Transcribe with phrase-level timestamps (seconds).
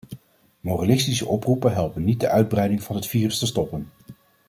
[0.61, 3.89] Moralistische oproepen helpen niet de uitbreiding van het virus te stoppen.